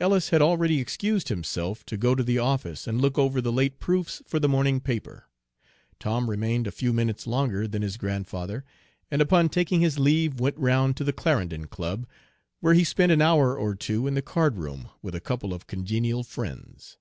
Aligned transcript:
Ellis 0.00 0.30
had 0.30 0.40
already 0.40 0.80
excused 0.80 1.28
himself 1.28 1.84
to 1.84 1.98
go 1.98 2.14
to 2.14 2.22
the 2.22 2.38
office 2.38 2.86
and 2.86 3.02
look 3.02 3.18
over 3.18 3.42
the 3.42 3.52
late 3.52 3.78
proofs 3.78 4.22
for 4.26 4.40
the 4.40 4.48
morning 4.48 4.80
paper. 4.80 5.26
Tom 6.00 6.30
remained 6.30 6.66
a 6.66 6.70
few 6.70 6.90
minutes 6.94 7.26
longer 7.26 7.68
than 7.68 7.82
his 7.82 7.98
grandfather, 7.98 8.64
and 9.10 9.20
upon 9.20 9.50
taking 9.50 9.82
his 9.82 9.98
leave 9.98 10.40
went 10.40 10.56
round 10.56 10.96
to 10.96 11.04
the 11.04 11.12
Clarendon 11.12 11.66
Club, 11.66 12.06
where 12.60 12.72
he 12.72 12.82
spent 12.82 13.12
an 13.12 13.20
hour 13.20 13.54
or 13.54 13.74
two 13.74 14.06
in 14.06 14.14
the 14.14 14.22
card 14.22 14.56
room 14.56 14.88
with 15.02 15.14
a 15.14 15.20
couple 15.20 15.52
of 15.52 15.66
congenial 15.66 16.24
friends. 16.24 16.96